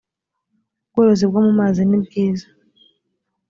[0.87, 2.47] ubworozi bwo mu mazi nibwiza